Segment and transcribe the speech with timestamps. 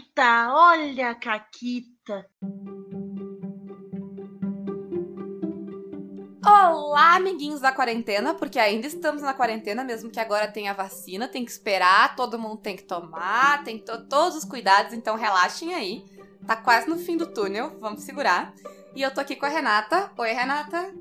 [0.00, 2.26] Caquita, olha a Caquita.
[6.44, 11.44] Olá, amiguinhos da quarentena, porque ainda estamos na quarentena, mesmo que agora tenha vacina, tem
[11.44, 16.04] que esperar, todo mundo tem que tomar, tem to todos os cuidados, então relaxem aí.
[16.46, 18.54] Tá quase no fim do túnel, vamos segurar.
[18.94, 20.10] E eu tô aqui com a Renata.
[20.16, 20.94] Oi, Renata.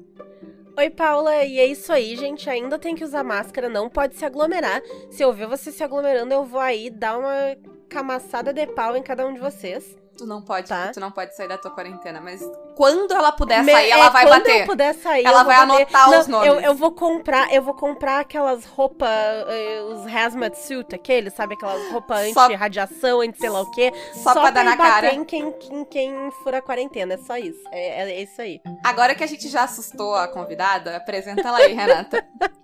[0.77, 2.49] Oi, Paula, e é isso aí, gente.
[2.49, 4.81] Ainda tem que usar máscara, não pode se aglomerar.
[5.09, 7.55] Se eu ver você se aglomerando, eu vou aí dar uma
[7.89, 9.97] camaçada de pau em cada um de vocês.
[10.17, 10.91] Tu não pode, Tá.
[10.93, 12.41] tu não pode sair da tua quarentena, mas
[12.75, 14.61] quando ela puder Me- sair, ela é, vai quando bater.
[14.61, 15.71] eu puder sair, Ela vai bater.
[15.77, 16.47] anotar Não, os nomes.
[16.49, 19.07] Eu, eu vou comprar, eu vou comprar aquelas roupas,
[19.47, 21.53] eh, os hazmat suit, aqueles, sabe?
[21.53, 23.93] Aquelas roupas Só- anti-radiação, anti sei lá o quê.
[24.13, 25.13] Só, pra dar na cara.
[25.13, 27.61] Em quem, em quem fura a quarentena, é só isso.
[27.71, 28.59] É, é isso aí.
[28.83, 32.27] Agora que a gente já assustou a convidada, apresenta ela aí, Renata.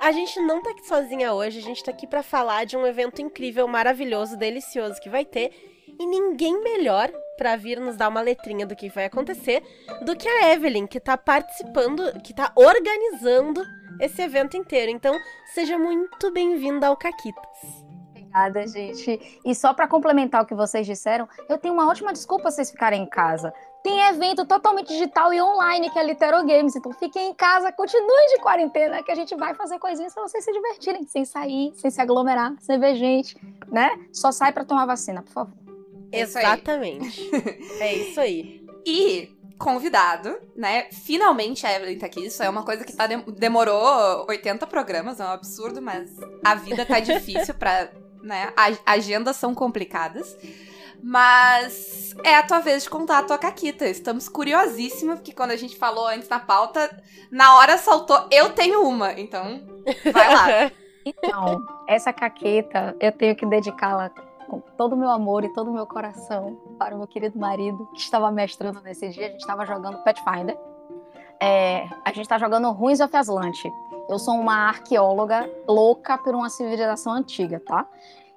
[0.00, 2.86] A gente não tá aqui sozinha hoje, a gente tá aqui pra falar de um
[2.86, 5.50] evento incrível, maravilhoso, delicioso que vai ter.
[5.98, 9.62] E ninguém melhor pra vir nos dar uma letrinha do que vai acontecer
[10.02, 13.62] do que a Evelyn, que tá participando, que tá organizando
[14.00, 14.90] esse evento inteiro.
[14.90, 15.14] Então,
[15.54, 17.86] seja muito bem-vinda ao Caquitas.
[18.10, 19.40] Obrigada, gente.
[19.44, 23.02] E só para complementar o que vocês disseram, eu tenho uma ótima desculpa vocês ficarem
[23.02, 23.52] em casa.
[23.86, 28.34] Tem evento totalmente digital e online que é Litero Games, então fiquem em casa, continuem
[28.34, 31.88] de quarentena, que a gente vai fazer coisinhas para vocês se divertirem, sem sair, sem
[31.88, 33.36] se aglomerar, sem ver gente,
[33.68, 33.96] né?
[34.12, 35.54] Só sai para tomar vacina, por favor.
[36.10, 36.44] É isso aí.
[36.44, 37.30] Exatamente.
[37.78, 38.66] é isso aí.
[38.84, 40.88] E convidado, né?
[40.90, 42.26] Finalmente a Evelyn tá aqui.
[42.26, 46.10] Isso é uma coisa que tá dem- demorou 80 programas, é um absurdo, mas
[46.44, 47.88] a vida tá difícil pra.
[48.20, 48.52] Né?
[48.56, 50.36] A- agendas são complicadas.
[51.08, 53.86] Mas é a tua vez de contar a tua caquita.
[53.86, 58.82] Estamos curiosíssimas, porque quando a gente falou antes na pauta, na hora saltou, eu tenho
[58.82, 59.12] uma.
[59.12, 59.62] Então,
[60.12, 60.46] vai lá.
[61.08, 64.10] Então, essa caqueta eu tenho que dedicá-la
[64.48, 67.88] com todo o meu amor e todo o meu coração para o meu querido marido
[67.94, 69.28] que estava mestrando nesse dia.
[69.28, 70.58] A gente estava jogando Pathfinder.
[71.40, 73.70] É, a gente está jogando Ruins of Aslanti.
[74.08, 77.86] Eu sou uma arqueóloga louca por uma civilização antiga, tá?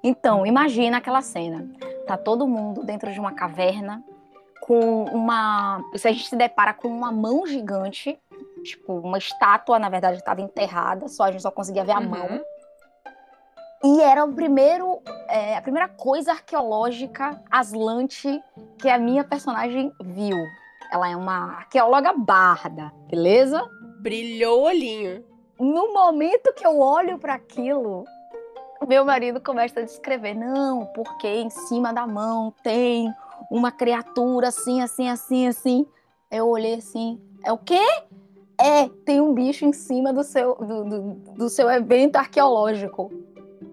[0.00, 1.68] Então, imagina aquela cena.
[2.10, 4.02] Tá todo mundo dentro de uma caverna
[4.62, 5.80] com uma.
[5.94, 8.18] Se a gente se depara com uma mão gigante,
[8.64, 12.26] tipo, uma estátua, na verdade, estava enterrada, só a gente só conseguia ver a mão.
[12.26, 12.42] Uhum.
[13.84, 18.42] E era o primeiro, é, a primeira coisa arqueológica aslante
[18.76, 20.36] que a minha personagem viu.
[20.92, 23.64] Ela é uma arqueóloga barda, beleza?
[24.00, 25.24] Brilhou o olhinho.
[25.60, 28.04] No momento que eu olho para aquilo,
[28.86, 33.12] meu marido começa a descrever: não, porque em cima da mão tem
[33.50, 35.86] uma criatura assim, assim, assim, assim.
[36.30, 37.84] Eu olhei assim: é o quê?
[38.58, 43.10] É, tem um bicho em cima do seu, do, do, do seu evento arqueológico.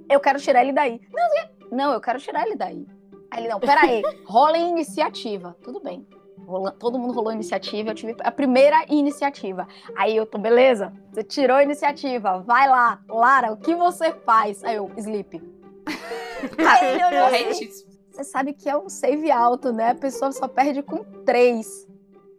[0.09, 1.01] Eu quero tirar ele daí.
[1.13, 2.87] Não, não, eu quero tirar ele daí.
[3.29, 5.55] Aí ele, não, peraí, rola em iniciativa.
[5.61, 6.07] Tudo bem.
[6.47, 9.67] Rola- todo mundo rolou iniciativa, eu tive a primeira iniciativa.
[9.97, 14.63] Aí eu tô, beleza, você tirou a iniciativa, vai lá, Lara, o que você faz?
[14.63, 15.43] Aí eu, sleep.
[16.57, 17.91] Aí ele olhou assim, Corretíssimo.
[18.11, 19.89] você sabe que é um save alto, né?
[19.91, 21.85] A pessoa só perde com três.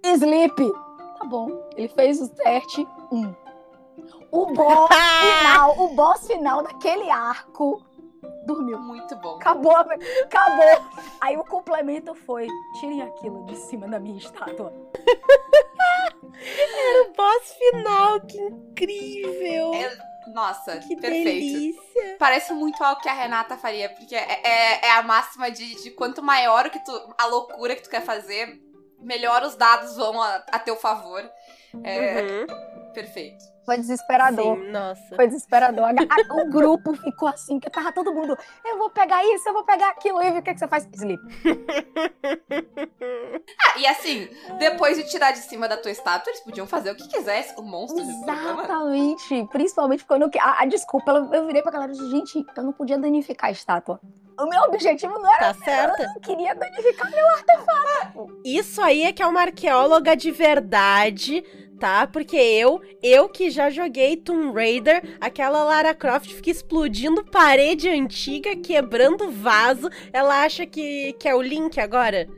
[0.05, 0.73] Sleep.
[1.19, 1.69] Tá bom.
[1.77, 2.87] Ele fez o teste.
[3.13, 3.35] Um.
[4.31, 4.89] O boss
[5.21, 7.83] final, o boss final daquele arco
[8.45, 8.79] dormiu.
[8.79, 9.37] Muito bom.
[9.37, 10.85] Acabou, acabou.
[11.21, 12.47] Aí o complemento foi:
[12.81, 14.73] tirem aquilo de cima da minha estátua.
[16.41, 19.75] O boss final, que incrível!
[19.75, 21.25] É- Nossa, que perfeito.
[21.25, 22.17] delícia!
[22.19, 25.91] Parece muito algo que a Renata faria, porque é, é, é a máxima de, de
[25.91, 28.61] quanto maior o que tu, a loucura que tu quer fazer,
[29.01, 31.29] melhor os dados vão a, a teu favor.
[31.83, 32.47] É Uhum.
[32.99, 33.45] Perfeito.
[33.65, 34.57] Foi desesperador.
[34.57, 35.15] Sim, nossa.
[35.15, 35.89] Foi desesperador.
[36.31, 38.37] O grupo ficou assim, que tava todo mundo.
[38.65, 40.23] Eu vou pegar isso, eu vou pegar aquilo.
[40.23, 40.89] E o que, que você faz?
[40.93, 41.23] Sleep.
[43.61, 44.29] Ah, e assim,
[44.59, 47.63] depois de tirar de cima da tua estátua, eles podiam fazer o que quisessem com
[47.63, 48.01] o monstro.
[48.01, 49.47] Exatamente.
[49.51, 50.31] Principalmente quando.
[50.41, 53.49] A, a desculpa, eu, eu virei pra galera e disse, gente, eu não podia danificar
[53.49, 54.01] a estátua.
[54.39, 55.53] O meu objetivo não era.
[55.53, 56.03] Tá certa?
[56.03, 58.41] Eu não queria danificar meu artefato.
[58.45, 61.45] Isso aí é que é uma arqueóloga de verdade,
[61.79, 62.07] tá?
[62.07, 68.57] Porque eu, eu que já joguei Tomb Raider, aquela Lara Croft fica explodindo parede antiga,
[68.57, 69.89] quebrando vaso.
[70.13, 72.29] Ela acha que, que é o Link agora?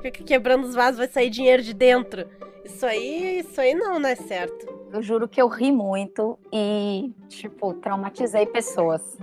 [0.00, 2.28] Fica quebrando os vasos, vai sair dinheiro de dentro.
[2.64, 4.66] Isso aí, isso aí não, não é certo.
[4.92, 9.18] Eu juro que eu ri muito e, tipo, traumatizei pessoas.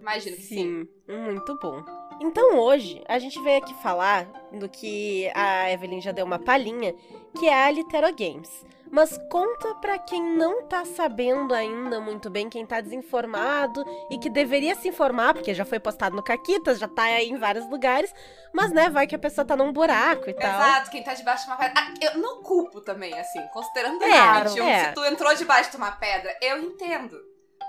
[0.00, 0.88] Imagino que sim.
[1.06, 1.84] Sim, muito bom.
[2.20, 6.94] Então hoje a gente veio aqui falar do que a Evelyn já deu uma palhinha,
[7.38, 8.64] que é a Litero Games.
[8.94, 14.28] Mas conta pra quem não tá sabendo ainda muito bem, quem tá desinformado e que
[14.28, 18.14] deveria se informar, porque já foi postado no Caquitas, já tá aí em vários lugares,
[18.52, 20.60] mas né, vai que a pessoa tá num buraco e tal.
[20.60, 21.72] Exato, quem tá debaixo de uma pedra.
[21.80, 24.84] Ah, eu não culpo também, assim, considerando É, 2021, é.
[24.84, 27.18] se tu entrou debaixo de uma pedra, eu entendo.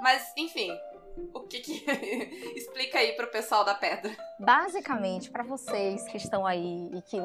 [0.01, 0.77] Mas, enfim,
[1.33, 1.86] o que que.
[2.56, 4.12] Explica aí pro pessoal da pedra.
[4.39, 7.19] Basicamente, para vocês que estão aí e que,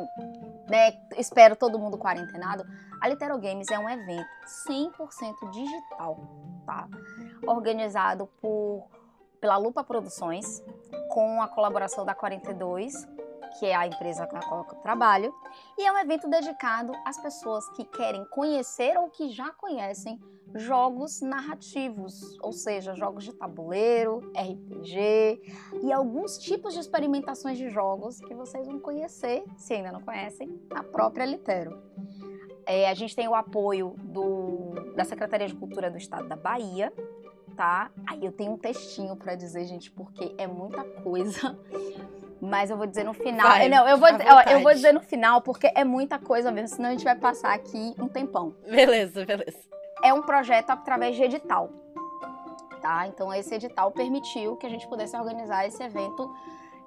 [0.69, 2.65] né, espero todo mundo quarentenado,
[3.01, 4.29] a Litero Games é um evento
[4.69, 6.19] 100% digital,
[6.67, 6.89] tá?
[7.47, 8.89] Organizado por
[9.41, 10.63] pela Lupa Produções,
[11.11, 13.07] com a colaboração da 42,
[13.59, 15.35] que é a empresa com a qual eu trabalho,
[15.79, 20.21] e é um evento dedicado às pessoas que querem conhecer ou que já conhecem
[20.55, 25.43] jogos narrativos, ou seja, jogos de tabuleiro, RPG
[25.83, 30.59] e alguns tipos de experimentações de jogos que vocês vão conhecer, se ainda não conhecem,
[30.71, 31.79] na própria Litero.
[32.65, 36.93] É, a gente tem o apoio do- da Secretaria de Cultura do Estado da Bahia,
[37.57, 37.91] tá?
[38.07, 41.59] Aí eu tenho um textinho pra dizer, gente, porque é muita coisa.
[42.41, 43.49] Mas eu vou dizer no final.
[43.49, 46.77] Vai, não, eu vou, ó, eu vou dizer no final porque é muita coisa mesmo,
[46.77, 49.59] senão a gente vai passar aqui um tempão Beleza, beleza.
[50.05, 51.71] é um projeto através de edital.
[52.81, 53.09] Tá?
[53.09, 56.33] Então esse edital permitiu que a gente pudesse organizar esse evento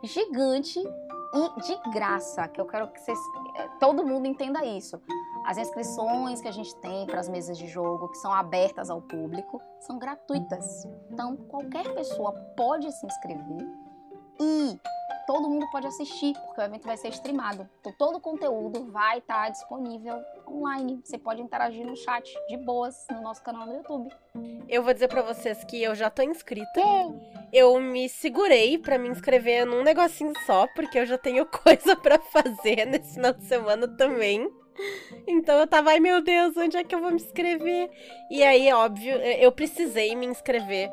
[0.02, 0.80] gigante
[1.34, 3.20] e de graça, que eu quero que vocês,
[3.58, 5.02] eh, todo mundo entenda isso.
[5.46, 9.02] As inscrições que a gente tem para as mesas de jogo, que são abertas ao
[9.02, 10.86] público, são gratuitas.
[11.10, 13.68] Então qualquer pessoa pode se inscrever
[14.40, 14.80] e
[15.32, 17.66] todo mundo pode assistir, porque o evento vai ser streamado.
[17.80, 21.00] Então todo o conteúdo vai estar disponível online.
[21.06, 24.14] Você pode interagir no chat de boas no nosso canal no YouTube.
[24.68, 26.82] Eu vou dizer pra vocês que eu já tô inscrita.
[27.54, 32.20] Eu me segurei pra me inscrever num negocinho só, porque eu já tenho coisa pra
[32.20, 34.52] fazer nesse final de semana também.
[35.26, 37.90] Então eu tava, ai meu Deus, onde é que eu vou me inscrever?
[38.30, 40.90] E aí, óbvio, eu precisei me inscrever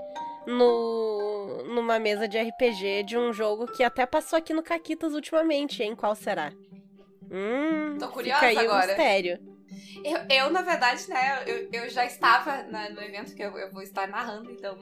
[0.48, 5.82] no, numa mesa de RPG de um jogo que até passou aqui no Caquitas ultimamente,
[5.82, 5.94] hein?
[5.94, 6.52] Qual será?
[7.30, 8.86] Hum, Tô curiosa fica aí o agora.
[8.86, 9.38] mistério.
[10.04, 13.70] Eu, eu, na verdade, né, eu, eu já estava na- no evento que eu, eu
[13.72, 14.78] vou estar narrando, então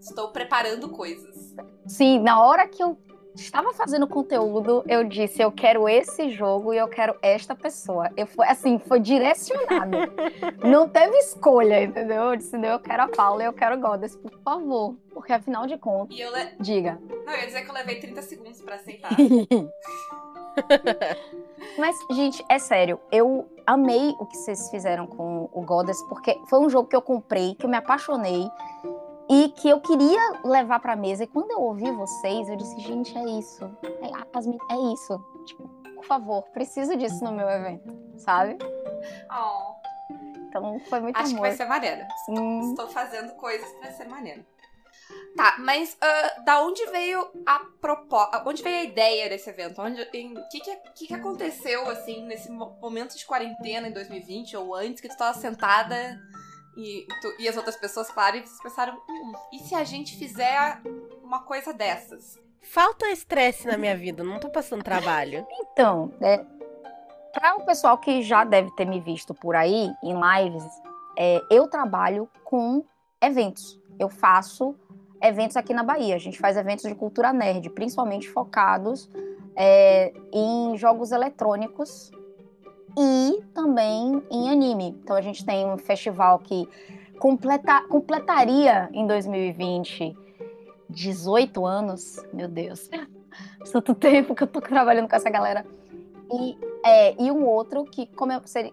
[0.00, 1.54] estou preparando coisas.
[1.86, 2.96] Sim, na hora que eu
[3.34, 8.10] estava fazendo conteúdo, eu disse, eu quero esse jogo e eu quero esta pessoa.
[8.16, 9.96] Eu fui assim, foi direcionado.
[10.62, 12.22] Não teve escolha, entendeu?
[12.22, 14.94] Eu disse, não, eu quero a Paula e eu quero o Goddess, por favor.
[15.12, 16.48] Porque afinal de contas, E eu, le...
[16.60, 16.98] diga.
[17.26, 19.10] não, eu ia dizer que eu levei 30 segundos pra aceitar.
[21.78, 26.58] Mas, gente, é sério, eu amei o que vocês fizeram com o Goddess, porque foi
[26.60, 28.50] um jogo que eu comprei, que eu me apaixonei
[29.30, 31.24] e que eu queria levar pra mesa.
[31.24, 33.64] E quando eu ouvi vocês, eu disse, gente, é isso.
[33.82, 35.18] É, é isso.
[35.46, 38.58] Tipo, por favor, preciso disso no meu evento, sabe?
[39.30, 39.74] Oh,
[40.48, 41.48] Então foi muito acho que amor.
[41.48, 42.06] vai ser maneiro.
[42.26, 42.70] Sim.
[42.70, 44.44] Estou fazendo coisas pra ser maneiro.
[45.36, 48.42] Tá, mas ah, da onde veio a proposta?
[48.46, 49.80] Onde veio a ideia desse evento?
[49.80, 54.74] O que, que, que, que aconteceu, assim, nesse mo- momento de quarentena em 2020 ou
[54.74, 56.20] antes, que tu tava sentada
[56.76, 60.16] e, tu- e as outras pessoas, claro, e vocês pensaram: hum, e se a gente
[60.16, 60.80] fizer
[61.22, 62.38] uma coisa dessas?
[62.62, 65.46] Falta estresse na minha vida, não tô passando trabalho.
[65.72, 66.44] Então, é,
[67.32, 70.64] para o pessoal que já deve ter me visto por aí em lives,
[71.18, 72.84] é, eu trabalho com
[73.20, 73.80] eventos.
[73.98, 74.76] Eu faço
[75.22, 76.14] eventos aqui na Bahia.
[76.14, 79.08] A gente faz eventos de cultura nerd, principalmente focados
[79.56, 82.10] é, em jogos eletrônicos
[82.96, 84.96] e também em anime.
[85.02, 86.68] Então a gente tem um festival que
[87.18, 90.16] completa- completaria em 2020
[90.92, 92.22] 18 anos.
[92.32, 92.88] Meu Deus.
[93.72, 95.64] Tanto tempo que eu tô trabalhando com essa galera.
[96.30, 98.08] E, é, e um outro que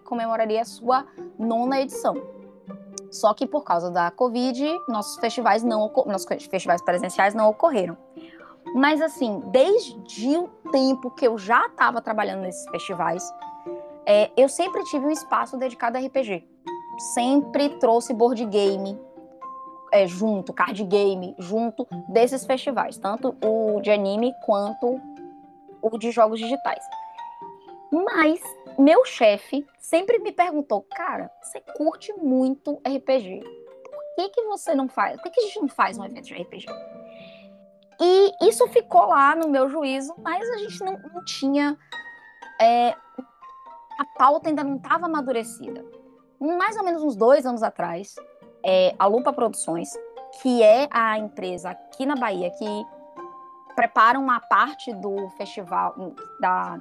[0.04, 1.06] comemoraria a sua
[1.38, 2.14] nona edição.
[3.10, 7.96] Só que por causa da Covid, nossos festivais não nossos festivais presenciais não ocorreram.
[8.74, 13.32] Mas assim, desde o tempo que eu já estava trabalhando nesses festivais,
[14.10, 16.44] é, eu sempre tive um espaço dedicado a RPG.
[17.14, 18.98] Sempre trouxe board game
[19.92, 25.00] é, junto, card game junto desses festivais, tanto o de anime quanto
[25.80, 26.84] o de jogos digitais.
[27.92, 28.40] Mas
[28.76, 33.44] meu chefe sempre me perguntou, cara, você curte muito RPG.
[33.44, 35.20] Por que, que você não faz?
[35.20, 36.66] Por que, que a gente não faz um evento de RPG?
[38.00, 41.78] E isso ficou lá no meu juízo, mas a gente não, não tinha.
[42.60, 42.96] é,
[44.00, 45.84] a pauta ainda não estava amadurecida.
[46.40, 48.14] Mais ou menos uns dois anos atrás,
[48.64, 49.90] é, a Lupa Produções,
[50.40, 55.94] que é a empresa aqui na Bahia que pre- preparam uma parte do festival
[56.40, 56.80] da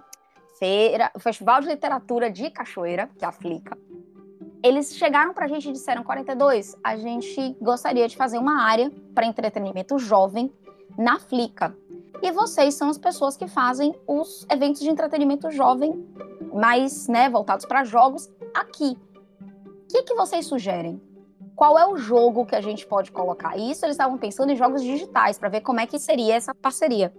[0.57, 3.77] feira, o Festival de Literatura de Cachoeira, que é a Flica.
[4.63, 9.25] Eles chegaram pra gente e disseram: 42, a gente gostaria de fazer uma área para
[9.25, 10.53] entretenimento jovem
[10.97, 11.75] na Flica.
[12.21, 16.05] E vocês são as pessoas que fazem os eventos de entretenimento jovem,
[16.53, 18.97] mais né, voltados para jogos, aqui.
[19.41, 21.01] O que, que vocês sugerem?
[21.55, 23.57] Qual é o jogo que a gente pode colocar?
[23.57, 26.53] E isso eles estavam pensando em jogos digitais, para ver como é que seria essa
[26.55, 27.13] parceria.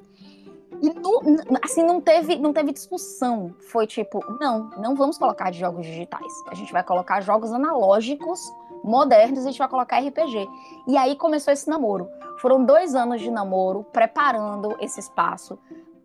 [0.82, 1.20] E não,
[1.62, 3.54] assim, não teve, não teve discussão.
[3.70, 6.32] Foi tipo, não, não vamos colocar de jogos digitais.
[6.48, 8.40] A gente vai colocar jogos analógicos,
[8.82, 10.48] modernos, a gente vai colocar RPG.
[10.86, 12.08] E aí começou esse namoro.
[12.38, 15.58] Foram dois anos de namoro, preparando esse espaço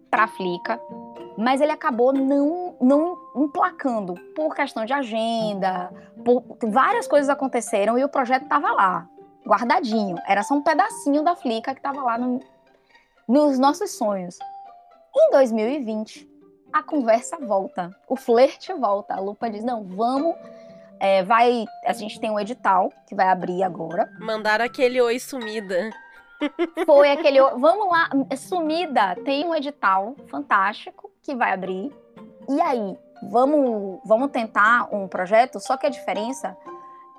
[0.09, 0.79] para a Flica,
[1.37, 5.91] mas ele acabou não, não emplacando por questão de agenda,
[6.23, 9.07] por várias coisas aconteceram e o projeto estava lá,
[9.45, 10.17] guardadinho.
[10.27, 12.39] Era só um pedacinho da Flica que estava lá no,
[13.27, 14.37] nos nossos sonhos.
[15.15, 16.27] Em 2020,
[16.73, 19.15] a conversa volta, o flerte volta.
[19.15, 20.35] A Lupa diz: não, vamos.
[20.99, 21.65] É, vai.
[21.85, 24.09] A gente tem um edital que vai abrir agora.
[24.19, 25.89] Mandaram aquele oi sumida.
[26.85, 27.39] Foi aquele.
[27.41, 29.15] Vamos lá, sumida.
[29.23, 31.93] Tem um edital fantástico que vai abrir.
[32.49, 32.97] E aí,
[33.29, 36.55] vamos, vamos tentar um projeto, só que a diferença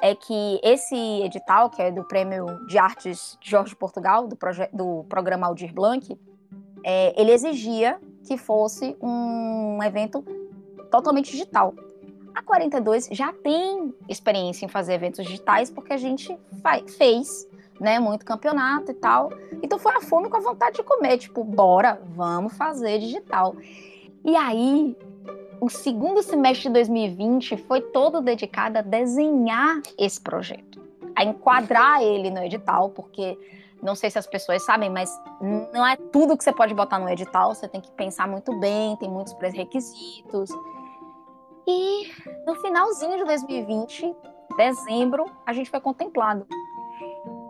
[0.01, 4.37] é que esse edital, que é do Prêmio de Artes de Jorge Portugal, do,
[4.73, 6.19] do programa Aldir Blanc,
[6.85, 10.23] é, ele exigia que fosse um evento
[10.91, 11.75] totalmente digital.
[12.35, 16.39] A 42 já tem experiência em fazer eventos digitais porque a gente
[16.99, 17.49] fez
[17.81, 19.31] né, muito campeonato e tal.
[19.63, 23.57] Então foi a fome com a vontade de comer, tipo, bora, vamos fazer digital.
[24.25, 24.97] E aí,
[25.61, 30.81] o segundo semestre de 2020 foi todo dedicado a desenhar esse projeto,
[31.15, 33.39] a enquadrar ele no edital, porque
[33.83, 35.11] não sei se as pessoas sabem, mas
[35.73, 38.97] não é tudo que você pode botar no edital, você tem que pensar muito bem,
[38.97, 40.51] tem muitos pré-requisitos.
[41.67, 42.11] E
[42.47, 44.15] no finalzinho de 2020,
[44.57, 46.47] dezembro, a gente foi contemplado.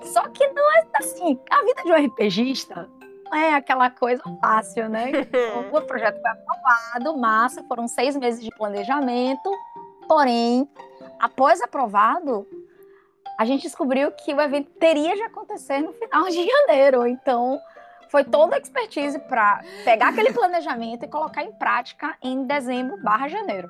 [0.03, 2.89] Só que não é assim, a vida de um RPGista
[3.31, 5.11] não é aquela coisa fácil, né?
[5.73, 9.51] o projeto foi aprovado, massa, foram seis meses de planejamento,
[10.09, 10.69] porém,
[11.19, 12.47] após aprovado,
[13.39, 17.07] a gente descobriu que o evento teria de acontecer no final de janeiro.
[17.07, 17.61] Então,
[18.09, 23.29] foi toda a expertise para pegar aquele planejamento e colocar em prática em dezembro barra
[23.29, 23.69] janeiro.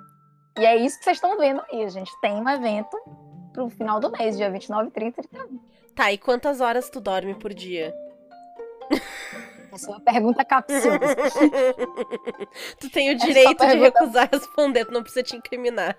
[0.58, 1.84] E é isso que vocês estão vendo aí.
[1.84, 2.96] A gente tem um evento
[3.52, 5.60] pro final do mês, dia 29, 30 e 31.
[5.94, 7.94] Tá, e quantas horas tu dorme por dia?
[9.76, 10.98] Essa é uma pergunta capciosa.
[12.80, 15.96] tu tem o direito de recusar responder, tu não precisa te incriminar.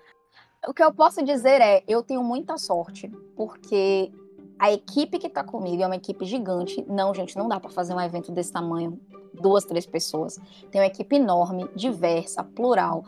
[0.66, 4.10] O que eu posso dizer é, eu tenho muita sorte, porque
[4.58, 6.84] a equipe que tá comigo é uma equipe gigante.
[6.88, 9.00] Não, gente, não dá para fazer um evento desse tamanho,
[9.32, 10.40] duas, três pessoas.
[10.72, 13.04] Tem uma equipe enorme, diversa, plural.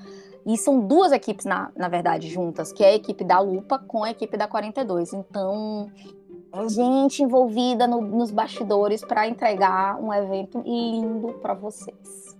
[0.47, 4.05] E são duas equipes, na, na verdade, juntas, que é a equipe da Lupa com
[4.05, 5.13] a equipe da 42.
[5.13, 6.20] Então, é
[6.69, 12.37] gente envolvida no, nos bastidores para entregar um evento lindo para vocês.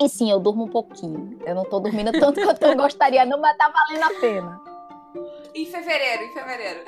[0.00, 1.38] E sim, eu durmo um pouquinho.
[1.44, 4.60] Eu não tô dormindo tanto quanto eu gostaria, não, mas tá valendo a pena.
[5.54, 6.80] Em fevereiro, em fevereiro.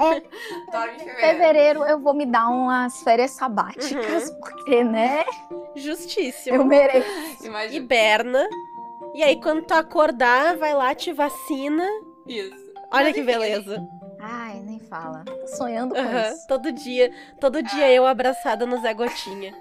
[0.00, 0.20] É.
[0.72, 1.20] Dorme em fevereiro.
[1.20, 4.40] fevereiro eu vou me dar umas férias sabáticas, uhum.
[4.40, 5.24] porque, né?
[5.74, 6.56] Justíssimo.
[6.56, 7.46] Eu mereço.
[7.46, 7.76] Imagina.
[7.76, 8.48] Hiberna.
[9.14, 11.86] E aí, quando tu acordar, vai lá, te vacina.
[12.26, 12.72] Isso.
[12.90, 13.86] Olha mas que beleza.
[14.92, 15.24] Fala.
[15.24, 16.20] Tô sonhando com uhum.
[16.20, 16.46] isso.
[16.46, 19.56] Todo dia, todo dia eu abraçada no Zé Gotinha.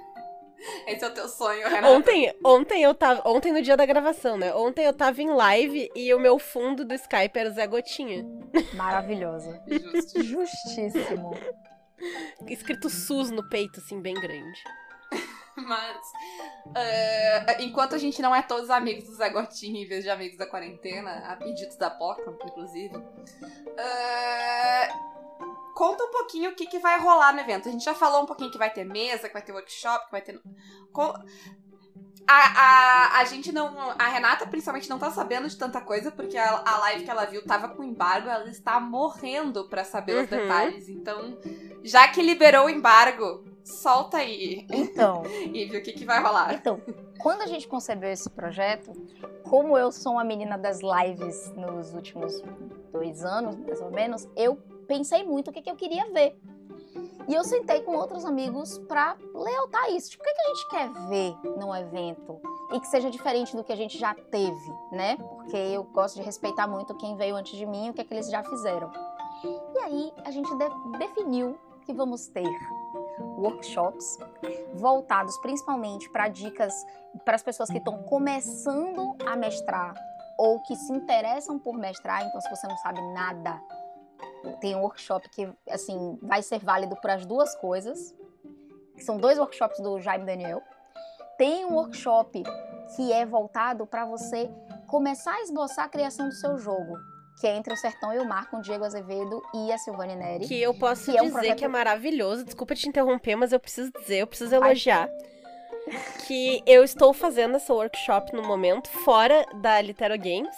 [0.86, 1.88] Esse é o teu sonho, Renata.
[1.88, 3.22] Ontem, ontem eu tava.
[3.26, 4.54] Ontem no dia da gravação, né?
[4.54, 8.26] Ontem eu tava em live e o meu fundo do Skype era o Zé Gotinha.
[8.74, 9.58] Maravilhoso.
[10.22, 11.32] Justíssimo.
[12.48, 14.62] Escrito SUS no peito, assim, bem grande.
[15.56, 15.98] Mas,
[16.68, 20.38] uh, enquanto a gente não é todos amigos do Zé Gotinha em vez de amigos
[20.38, 25.12] da quarentena, a pedidos da Poca, inclusive, uh,
[25.82, 27.68] conta um pouquinho o que, que vai rolar no evento.
[27.68, 30.12] A gente já falou um pouquinho que vai ter mesa, que vai ter workshop, que
[30.12, 30.40] vai ter.
[32.28, 33.76] A, a, a gente não.
[33.98, 37.26] A Renata, principalmente, não tá sabendo de tanta coisa, porque a, a live que ela
[37.26, 40.24] viu tava com embargo, ela está morrendo para saber uhum.
[40.24, 40.88] os detalhes.
[40.88, 41.40] Então,
[41.84, 44.68] já que liberou o embargo, solta aí.
[44.70, 45.24] Então.
[45.52, 46.54] e viu o que, que vai rolar.
[46.54, 46.80] Então,
[47.18, 48.94] quando a gente concebeu esse projeto,
[49.50, 52.40] como eu sou uma menina das lives nos últimos
[52.92, 56.38] dois anos, mais ou menos, eu pensei muito o que, que eu queria ver.
[57.26, 60.10] E eu sentei com outros amigos para lealtar isso.
[60.10, 62.42] Tipo, o que, que a gente quer ver num evento?
[62.74, 65.16] E que seja diferente do que a gente já teve, né?
[65.16, 68.04] Porque eu gosto de respeitar muito quem veio antes de mim e o que, é
[68.04, 68.92] que eles já fizeram.
[69.46, 72.50] E aí a gente de definiu que vamos ter
[73.38, 74.18] workshops
[74.74, 76.74] voltados principalmente para dicas
[77.24, 79.94] para as pessoas que estão começando a mestrar
[80.38, 82.26] ou que se interessam por mestrar.
[82.26, 83.62] Então, se você não sabe nada,
[84.60, 88.16] tem um workshop que assim vai ser válido para as duas coisas.
[88.98, 90.62] São dois workshops do Jaime Daniel.
[91.38, 92.44] Tem um workshop
[92.96, 94.50] que é voltado para você
[94.88, 96.98] começar a esboçar a criação do seu jogo
[97.42, 100.16] que é Entre o Sertão e o Mar, com o Diego Azevedo e a Silvane
[100.16, 100.48] Neri.
[100.48, 101.58] Que eu posso que dizer é um projeto...
[101.58, 102.46] que é maravilhoso.
[102.46, 105.10] Desculpa te interromper, mas eu preciso dizer, eu preciso elogiar.
[106.28, 110.56] que eu estou fazendo essa workshop no momento, fora da Litero Games.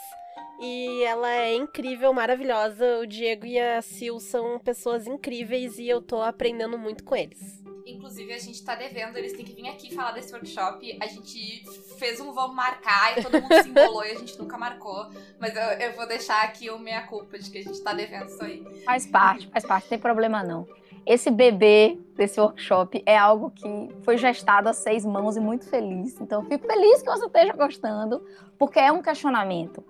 [0.59, 2.99] E ela é incrível, maravilhosa.
[2.99, 7.61] O Diego e a Sil são pessoas incríveis e eu tô aprendendo muito com eles.
[7.85, 10.97] Inclusive, a gente tá devendo, eles têm que vir aqui falar desse workshop.
[11.01, 11.65] A gente
[11.97, 15.07] fez um vamos marcar e todo mundo se embolou e a gente nunca marcou.
[15.37, 18.27] Mas eu, eu vou deixar aqui o minha culpa de que a gente tá devendo
[18.27, 18.63] isso aí.
[18.85, 20.65] Faz parte, faz parte, não tem problema não.
[21.05, 26.19] Esse bebê desse workshop é algo que foi gestado a seis mãos e muito feliz.
[26.21, 28.25] Então, eu fico feliz que você esteja gostando,
[28.57, 29.83] porque é um questionamento.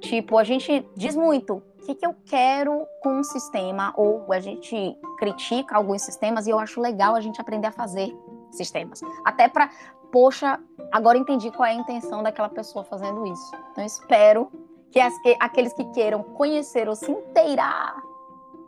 [0.00, 4.40] Tipo, a gente diz muito o que, que eu quero com um sistema, ou a
[4.40, 8.14] gente critica alguns sistemas e eu acho legal a gente aprender a fazer
[8.50, 9.00] sistemas.
[9.24, 9.70] Até para,
[10.10, 10.58] poxa,
[10.92, 13.52] agora entendi qual é a intenção daquela pessoa fazendo isso.
[13.72, 14.50] Então, espero
[14.90, 17.96] que, as, que aqueles que queiram conhecer ou se inteirar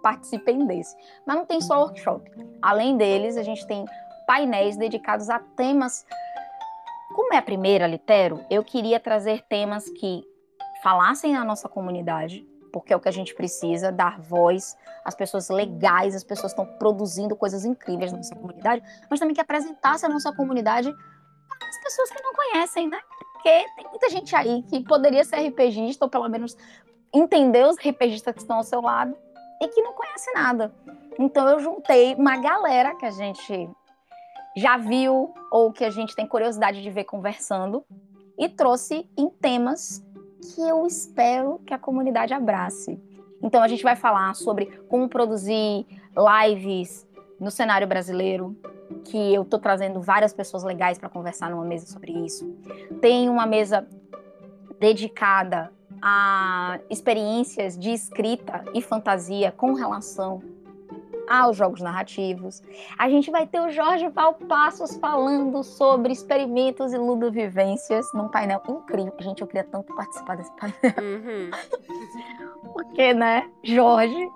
[0.02, 0.96] participem desse.
[1.26, 2.30] Mas não tem só workshop.
[2.62, 3.84] Além deles, a gente tem
[4.26, 6.04] painéis dedicados a temas.
[7.14, 10.22] Como é a primeira, Litero, eu queria trazer temas que
[10.82, 15.48] falassem na nossa comunidade, porque é o que a gente precisa, dar voz às pessoas
[15.48, 20.08] legais, as pessoas estão produzindo coisas incríveis na nossa comunidade, mas também que apresentasse a
[20.08, 22.98] nossa comunidade para as pessoas que não conhecem, né?
[23.32, 26.56] Porque tem muita gente aí que poderia ser RPGista, ou pelo menos
[27.14, 29.16] entender os RPGistas que estão ao seu lado,
[29.60, 30.72] e que não conhece nada.
[31.18, 33.68] Então eu juntei uma galera que a gente
[34.56, 37.84] já viu ou que a gente tem curiosidade de ver conversando
[38.38, 40.04] e trouxe em temas
[40.40, 43.00] que eu espero que a comunidade abrace.
[43.42, 47.06] Então a gente vai falar sobre como produzir lives
[47.38, 48.56] no cenário brasileiro,
[49.04, 52.46] que eu tô trazendo várias pessoas legais para conversar numa mesa sobre isso.
[53.00, 53.86] Tem uma mesa
[54.80, 60.42] dedicada a experiências de escrita e fantasia com relação
[61.28, 62.62] aos jogos narrativos.
[62.98, 69.14] A gente vai ter o Jorge Valpassos falando sobre experimentos e ludovivências num painel incrível.
[69.20, 70.78] Gente, eu queria tanto participar desse painel.
[70.98, 71.50] Uhum.
[72.72, 74.28] Porque, né, Jorge.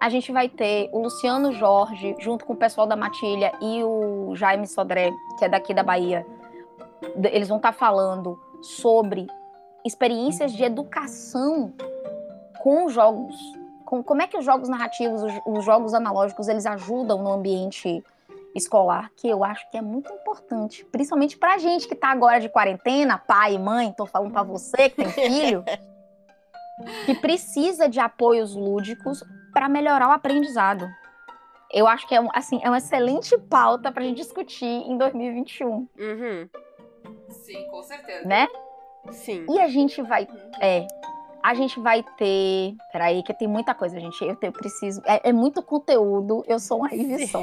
[0.00, 4.34] A gente vai ter o Luciano Jorge, junto com o pessoal da Matilha e o
[4.34, 6.26] Jaime Sodré, que é daqui da Bahia.
[7.30, 9.28] Eles vão estar falando sobre
[9.84, 11.72] experiências de educação
[12.62, 13.36] com jogos.
[13.92, 18.02] Com, como é que os jogos narrativos, os, os jogos analógicos, eles ajudam no ambiente
[18.54, 22.48] escolar, que eu acho que é muito importante, principalmente pra gente que tá agora de
[22.48, 25.62] quarentena, pai e mãe, tô falando para você que tem filho,
[27.04, 30.88] que precisa de apoios lúdicos para melhorar o aprendizado.
[31.70, 35.68] Eu acho que é, assim, é uma excelente pauta pra gente discutir em 2021.
[35.68, 36.48] Uhum.
[37.28, 38.26] Sim, com certeza.
[38.26, 38.48] Né?
[39.10, 39.44] Sim.
[39.50, 40.26] E a gente vai.
[40.62, 40.86] É.
[41.42, 42.74] A gente vai ter.
[42.92, 44.22] Peraí, que tem muita coisa, gente.
[44.22, 45.02] Eu, eu preciso.
[45.04, 46.44] É, é, muito conteúdo.
[46.46, 47.42] Eu sou uma exibição.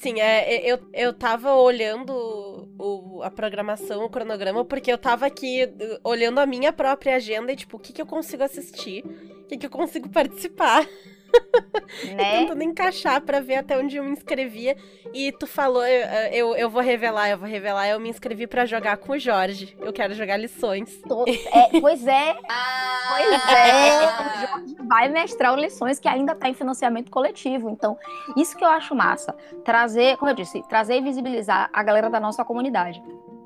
[0.00, 5.68] Sim, é, eu, eu tava olhando o, a programação, o cronograma, porque eu tava aqui
[6.02, 9.58] olhando a minha própria agenda e, tipo, o que, que eu consigo assistir, o que,
[9.58, 10.86] que eu consigo participar.
[12.04, 12.40] Né?
[12.40, 14.76] tentando encaixar para ver até onde eu me inscrevia.
[15.12, 18.66] E tu falou, eu, eu, eu vou revelar, eu vou revelar, eu me inscrevi para
[18.66, 19.76] jogar com o Jorge.
[19.80, 21.00] Eu quero jogar lições.
[21.08, 22.36] Tô, é, pois é.
[22.48, 23.98] Ah, Pois é.
[23.98, 27.70] O Jorge vai mestrar lições que ainda tá em financiamento coletivo.
[27.70, 27.96] Então,
[28.36, 29.34] isso que eu acho massa.
[29.64, 33.02] Trazer, como eu disse, trazer e visibilizar a galera da nossa comunidade.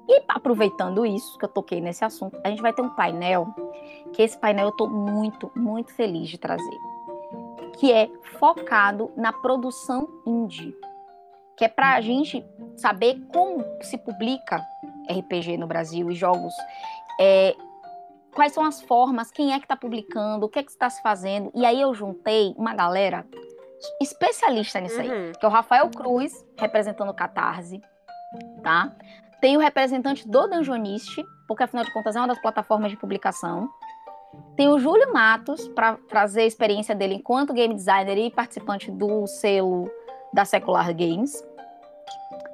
[0.09, 3.47] E aproveitando isso, que eu toquei nesse assunto, a gente vai ter um painel,
[4.13, 6.92] que esse painel eu tô muito, muito feliz de trazer
[7.79, 8.09] que é
[8.39, 10.75] focado na produção indie,
[11.57, 12.45] que é para a gente
[12.77, 14.65] saber como se publica
[15.11, 16.53] RPG no Brasil e jogos,
[17.21, 17.55] é,
[18.35, 21.03] quais são as formas, quem é que está publicando, o que é que está se
[21.03, 21.51] fazendo.
[21.55, 23.27] E aí eu juntei uma galera
[24.01, 25.33] especialista nisso aí, Uhum.
[25.33, 27.81] que é o Rafael Cruz, representando o Catarse,
[28.63, 28.93] tá?
[29.41, 33.69] Tem o representante do Dungeonist, porque afinal de contas é uma das plataformas de publicação.
[34.57, 39.27] Tem o Júlio Matos, para trazer a experiência dele enquanto game designer e participante do
[39.27, 39.91] selo
[40.33, 41.43] da Secular Games.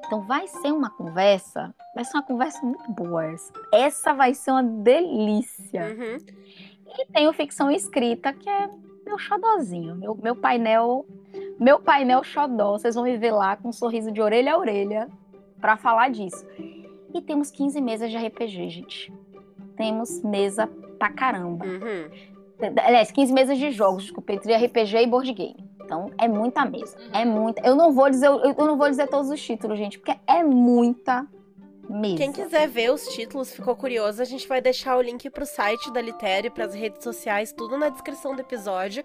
[0.06, 3.26] Então vai ser uma conversa, vai ser uma conversa muito boa.
[3.26, 5.82] Essa, essa vai ser uma delícia.
[5.82, 6.16] Uhum.
[6.98, 8.70] E tem o Ficção Escrita, que é
[9.04, 11.04] meu xodozinho, meu, meu painel
[11.58, 15.08] meu painel xodó, vocês vão me ver lá com um sorriso de orelha a orelha
[15.60, 16.46] pra falar disso.
[17.12, 19.12] E temos 15 mesas de RPG, gente.
[19.76, 21.64] Temos mesa pra caramba.
[21.64, 22.10] Uhum.
[22.84, 25.68] Aliás, 15 mesas de jogos, desculpa, entre RPG e board game.
[25.84, 26.96] Então, é muita mesa.
[27.12, 27.66] É muita.
[27.66, 30.42] Eu não vou dizer, eu eu não vou dizer todos os títulos, gente, porque é
[30.42, 31.26] muita
[31.88, 32.16] mesa.
[32.16, 35.90] Quem quiser ver os títulos, ficou curioso, a gente vai deixar o link pro site
[35.90, 39.02] da Litério, pras redes sociais, tudo na descrição do episódio.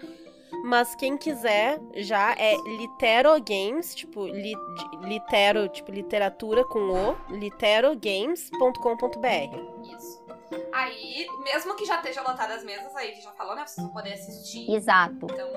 [0.66, 4.54] Mas quem quiser já é Litero Games, tipo, li,
[5.02, 9.98] litero, tipo, literatura com o, literogames.com.br.
[9.98, 10.23] Isso.
[10.72, 13.66] Aí, mesmo que já esteja lotada as mesas, aí já falou, né?
[13.66, 14.72] Vocês vão poder assistir.
[14.72, 15.28] Exato.
[15.30, 15.48] Então,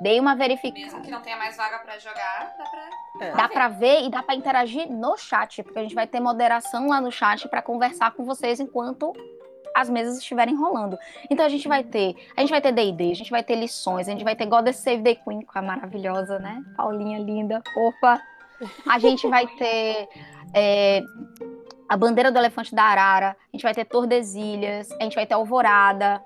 [0.00, 1.02] Dei uma mesmo verificada.
[1.02, 3.26] que não tenha mais vaga pra jogar, dá pra.
[3.26, 3.32] É.
[3.32, 6.88] Dá pra ver e dá pra interagir no chat, porque a gente vai ter moderação
[6.88, 9.12] lá no chat pra conversar com vocês enquanto
[9.74, 10.98] as mesas estiverem rolando.
[11.28, 14.08] Então a gente vai ter, a gente vai ter D&D, a gente vai ter lições,
[14.08, 16.62] a gente vai ter Goddess Save the Queen com a maravilhosa, né?
[16.76, 18.20] Paulinha linda, opa.
[18.86, 20.08] A gente vai ter
[20.54, 21.02] é,
[21.90, 25.34] a bandeira do elefante da Arara, a gente vai ter Tordesilhas, a gente vai ter
[25.34, 26.24] Alvorada.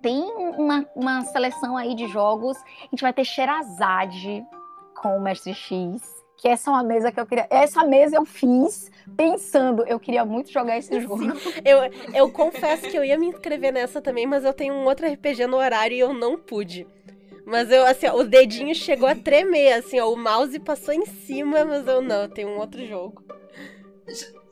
[0.00, 0.22] Tem
[0.56, 2.56] uma, uma seleção aí de jogos.
[2.56, 4.46] A gente vai ter Sherazade
[4.94, 6.00] com o Mestre X.
[6.36, 7.48] Que essa é uma mesa que eu queria.
[7.50, 11.24] Essa mesa eu fiz pensando, eu queria muito jogar esse jogo.
[11.66, 11.78] Eu,
[12.14, 15.46] eu confesso que eu ia me inscrever nessa também, mas eu tenho um outro RPG
[15.46, 16.86] no horário e eu não pude.
[17.44, 21.04] Mas eu, assim, ó, o dedinho chegou a tremer, assim, ó, o mouse passou em
[21.04, 23.22] cima, mas eu não, eu tenho um outro jogo.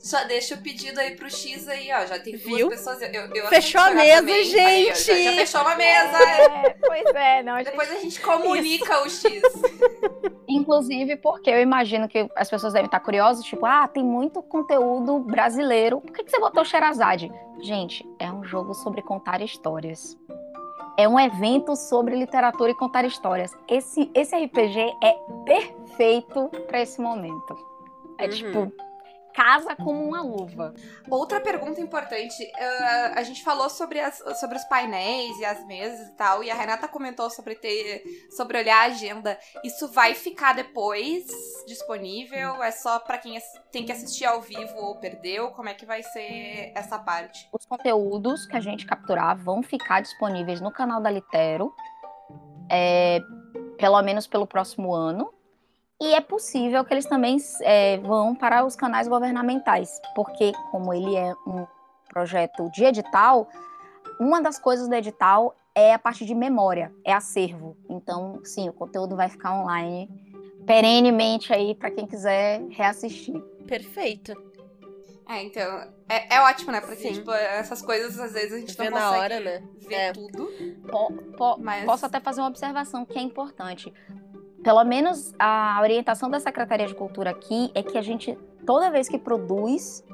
[0.03, 2.07] Já deixa o pedido aí pro X aí, ó.
[2.07, 2.69] Já tem duas Viu?
[2.71, 3.03] pessoas.
[3.03, 4.35] Eu, eu Fechou a mesa, também.
[4.61, 5.25] Aí, ó, já, gente!
[5.25, 6.19] já fechou uma mesa.
[6.23, 7.55] É, pois é, não.
[7.55, 9.43] a gente- Depois a gente comunica o X.
[10.49, 15.19] Inclusive, porque eu imagino que as pessoas devem estar curiosas, tipo, ah, tem muito conteúdo
[15.21, 16.01] brasileiro.
[16.01, 17.31] Por que, que você botou Sherazade?
[17.61, 20.17] Gente, é um jogo sobre contar histórias.
[20.97, 23.53] É um evento sobre literatura e contar histórias.
[23.69, 27.57] Esse, esse RPG é perfeito para esse momento.
[28.19, 28.31] É Uhum.
[28.31, 28.73] tipo,
[29.41, 30.75] casa como uma luva.
[31.09, 32.53] Outra pergunta importante.
[32.59, 36.45] ah, a gente falou sobre, as, sobre os painéis e as mesas e tal.
[36.45, 38.03] E a Renata comentou sobre ter.
[38.37, 39.39] sobre olhar a agenda.
[39.65, 41.25] Isso vai ficar depois
[41.67, 42.63] disponível?
[42.63, 43.41] É só pra quem
[43.73, 45.53] tem que assistir ao vivo ou perdeu?
[45.53, 47.49] Como é que vai ser essa parte?
[47.51, 51.73] Os conteúdos que a gente capturar vão ficar disponíveis no canal da Litero,
[52.71, 53.21] é,
[53.79, 55.33] pelo menos pelo próximo ano.
[56.01, 61.15] E é possível que eles também é, vão para os canais governamentais, porque, como ele
[61.15, 61.67] é um
[62.09, 63.49] projeto de edital,
[64.19, 67.77] uma das coisas do edital é a parte de memória, é acervo.
[67.89, 70.09] Então, sim, o conteúdo vai ficar online
[70.67, 73.39] perenemente aí para quem quiser reassistir.
[73.67, 74.33] Perfeito.
[75.29, 75.89] É, então.
[76.09, 76.81] É, é ótimo, né?
[76.81, 77.13] Porque, Sim.
[77.13, 79.63] tipo, essas coisas às vezes a gente Vê não na consegue hora, né?
[79.87, 80.13] ver É.
[80.13, 80.49] tudo.
[80.91, 83.93] Po- po- Mas- Posso até fazer uma observação que é importante.
[84.63, 89.09] Pelo menos a orientação da Secretaria de Cultura aqui é que a gente, toda vez
[89.09, 90.05] que produz,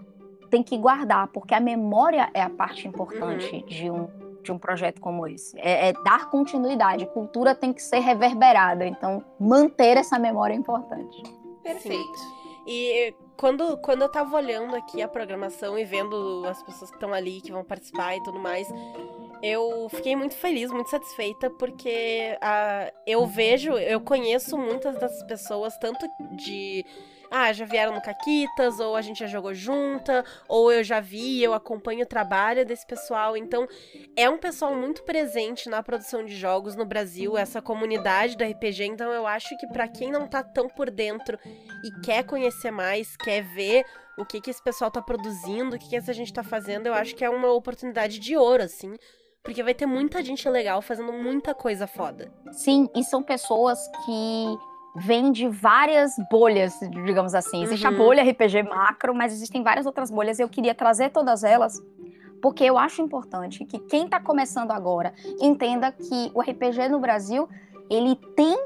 [0.51, 4.09] tem que guardar, porque a memória é a parte importante de, um,
[4.43, 5.59] de um projeto como esse.
[5.59, 7.07] É, é dar continuidade.
[7.07, 11.23] Cultura tem que ser reverberada, então manter essa memória é importante.
[11.63, 12.37] Perfeito.
[12.67, 17.13] E quando, quando eu tava olhando aqui a programação e vendo as pessoas que estão
[17.13, 18.69] ali, que vão participar e tudo mais,
[19.43, 25.77] eu fiquei muito feliz, muito satisfeita, porque ah, eu vejo, eu conheço muitas dessas pessoas,
[25.79, 26.85] tanto de.
[27.29, 31.43] Ah, já vieram no Caquitas, ou a gente já jogou junta, ou eu já vi,
[31.43, 33.37] eu acompanho o trabalho desse pessoal.
[33.37, 33.67] Então,
[34.17, 38.85] é um pessoal muito presente na produção de jogos no Brasil, essa comunidade do RPG.
[38.85, 41.37] Então, eu acho que pra quem não tá tão por dentro
[41.85, 43.85] e quer conhecer mais, quer ver
[44.17, 46.95] o que, que esse pessoal tá produzindo, o que, que essa gente tá fazendo, eu
[46.95, 48.95] acho que é uma oportunidade de ouro, assim.
[49.47, 52.31] Porque vai ter muita gente legal fazendo muita coisa foda.
[52.53, 54.59] Sim, e são pessoas que
[54.97, 57.63] vêm de várias bolhas, digamos assim.
[57.63, 57.97] Existe a Uhum.
[57.97, 61.83] bolha RPG macro, mas existem várias outras bolhas e eu queria trazer todas elas
[62.43, 67.49] porque eu acho importante que quem está começando agora entenda que o RPG no Brasil
[67.91, 68.57] ele tem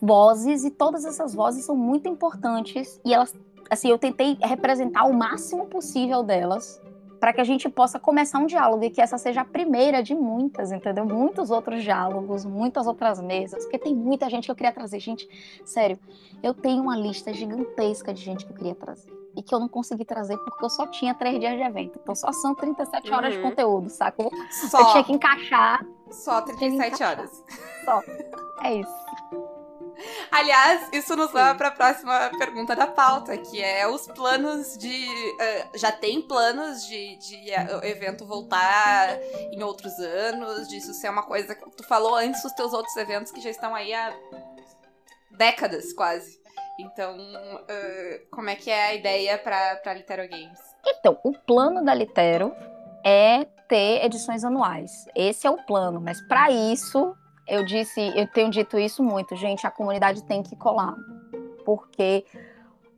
[0.00, 3.34] vozes e todas essas vozes são muito importantes e elas
[3.68, 6.80] assim eu tentei representar o máximo possível delas
[7.20, 10.14] para que a gente possa começar um diálogo e que essa seja a primeira de
[10.14, 11.04] muitas, entendeu?
[11.04, 14.98] Muitos outros diálogos, muitas outras mesas, porque tem muita gente que eu queria trazer.
[15.00, 15.28] Gente,
[15.64, 15.98] sério,
[16.42, 19.10] eu tenho uma lista gigantesca de gente que eu queria trazer.
[19.36, 22.00] E que eu não consegui trazer porque eu só tinha três dias de evento.
[22.02, 23.50] Então só são 37 horas de Uhum.
[23.50, 24.28] conteúdo, sacou?
[24.32, 25.86] Eu Só, tinha que encaixar.
[26.10, 27.44] só 37 horas.
[28.64, 28.99] É isso.
[30.30, 35.06] Aliás, isso nos leva para a próxima pergunta da pauta, que é os planos de.
[35.40, 39.18] eh, já tem planos de, de o evento voltar
[39.52, 43.32] em outros anos, disso ser uma coisa que tu falou antes dos teus outros eventos
[43.32, 44.14] que já estão aí há
[45.30, 46.40] décadas quase.
[46.78, 50.58] Então, uh, como é que é a ideia pra Litero Games?
[50.86, 52.54] Então, o plano da Litero
[53.04, 55.06] é ter edições anuais.
[55.14, 57.14] Esse é o plano, mas para isso,
[57.50, 60.94] eu disse, eu tenho dito isso muito, gente, a comunidade tem que colar,
[61.64, 62.24] porque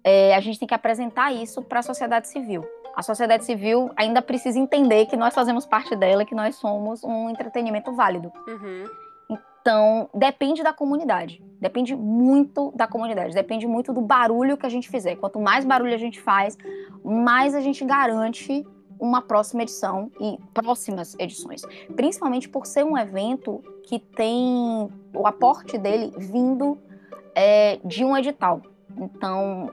[0.05, 2.65] é, a gente tem que apresentar isso para a sociedade civil.
[2.95, 7.31] A sociedade civil ainda precisa entender que nós fazemos parte dela, que nós somos um
[7.31, 8.31] entretenimento válido.
[8.47, 8.85] Uhum.
[9.31, 11.43] Então, depende da comunidade.
[11.61, 13.33] Depende muito da comunidade.
[13.33, 15.17] Depende muito do barulho que a gente fizer.
[15.17, 16.59] Quanto mais barulho a gente faz,
[17.03, 18.67] mais a gente garante
[19.03, 21.63] uma próxima edição e próximas edições.
[21.97, 26.79] Principalmente por ser um evento que tem o aporte dele vindo
[27.35, 28.63] é, de um edital.
[28.97, 29.73] Então,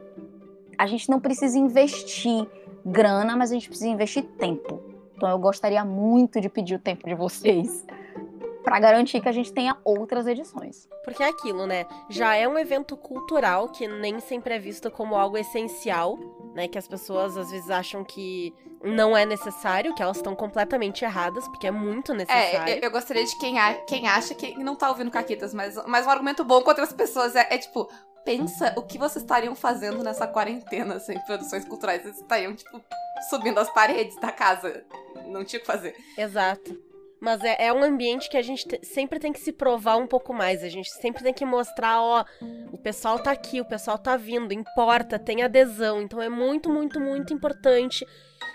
[0.75, 2.47] a gente não precisa investir
[2.83, 4.81] grana, mas a gente precisa investir tempo.
[5.15, 7.85] Então, eu gostaria muito de pedir o tempo de vocês
[8.63, 10.89] para garantir que a gente tenha outras edições.
[11.03, 11.85] Porque é aquilo, né?
[12.09, 16.17] Já é um evento cultural que nem sempre é visto como algo essencial,
[16.59, 16.67] né?
[16.67, 21.47] Que as pessoas às vezes acham que não é necessário, que elas estão completamente erradas,
[21.47, 22.73] porque é muito necessário.
[22.73, 25.75] É, eu, eu gostaria de quem, a, quem acha que não tá ouvindo Caquitas, mas,
[25.87, 27.89] mas um argumento bom contra as pessoas é, é tipo,
[28.25, 32.03] pensa o que vocês estariam fazendo nessa quarentena sem produções culturais.
[32.03, 32.83] Vocês estariam, tipo,
[33.29, 34.83] subindo as paredes da casa.
[35.27, 35.95] Não tinha o que fazer.
[36.17, 36.88] Exato.
[37.19, 40.07] Mas é, é um ambiente que a gente te, sempre tem que se provar um
[40.07, 40.63] pouco mais.
[40.63, 42.23] A gente sempre tem que mostrar, ó,
[42.71, 46.01] o pessoal tá aqui, o pessoal tá vindo, importa, tem adesão.
[46.01, 48.05] Então é muito, muito, muito importante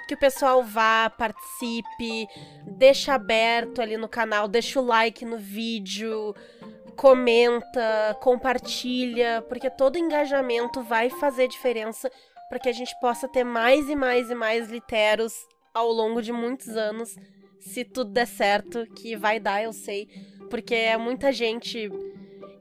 [0.08, 2.26] que o pessoal vá, participe,
[2.66, 6.34] deixa aberto ali no canal, deixa o like no vídeo,
[6.96, 12.10] comenta, compartilha, porque todo engajamento vai fazer diferença
[12.48, 15.34] para que a gente possa ter mais e mais e mais literos
[15.72, 17.16] ao longo de muitos anos
[17.64, 20.06] se tudo der certo, que vai dar, eu sei,
[20.50, 21.90] porque é muita gente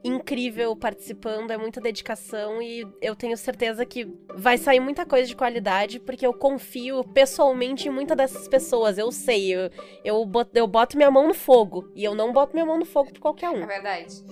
[0.04, 5.34] incrível participando, é muita dedicação e eu tenho certeza que vai sair muita coisa de
[5.34, 8.98] qualidade, porque eu confio pessoalmente em muitas dessas pessoas.
[8.98, 9.70] Eu sei, eu,
[10.04, 12.84] eu, boto, eu boto minha mão no fogo e eu não boto minha mão no
[12.84, 13.62] fogo por qualquer um.
[13.62, 14.22] É verdade.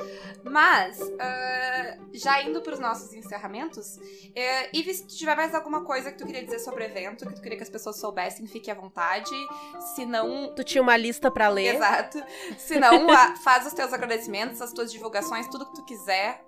[0.44, 6.12] Mas, uh, já indo para os nossos encerramentos, uh, Ives, se tiver mais alguma coisa
[6.12, 8.70] que tu queria dizer sobre o evento, que tu queria que as pessoas soubessem, fique
[8.70, 9.30] à vontade.
[9.94, 10.54] Se não.
[10.54, 11.76] Tu tinha uma lista para ler.
[11.76, 12.22] Exato.
[12.58, 13.08] Se não,
[13.42, 16.44] faz os teus agradecimentos, as tuas divulgações, tudo tudo que tu quiser,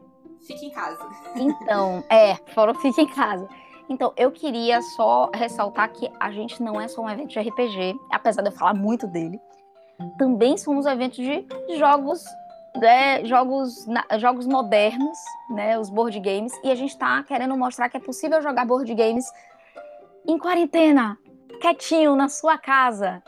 [0.47, 1.07] fique em casa.
[1.37, 3.49] Então, é, fora fique em casa.
[3.89, 7.99] Então, eu queria só ressaltar que a gente não é só um evento de RPG,
[8.11, 9.39] apesar de eu falar muito dele.
[10.19, 11.47] Também somos um evento de
[11.77, 12.25] jogos,
[12.77, 13.87] né, jogos,
[14.19, 15.19] jogos modernos,
[15.51, 18.93] né, os board games, e a gente está querendo mostrar que é possível jogar board
[18.95, 19.27] games
[20.27, 21.19] em quarentena,
[21.61, 23.23] quietinho na sua casa.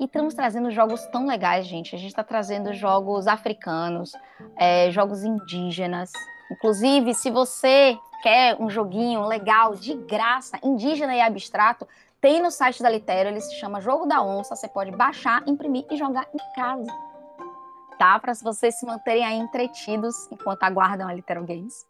[0.00, 1.94] E estamos trazendo jogos tão legais, gente.
[1.94, 4.12] A gente está trazendo jogos africanos,
[4.56, 6.12] é, jogos indígenas.
[6.52, 11.86] Inclusive, se você quer um joguinho legal, de graça, indígena e abstrato,
[12.20, 14.54] tem no site da Litero, ele se chama Jogo da Onça.
[14.54, 16.90] Você pode baixar, imprimir e jogar em casa.
[17.98, 18.18] Tá?
[18.20, 21.86] Para vocês se manterem aí entretidos enquanto aguardam a Litero Games.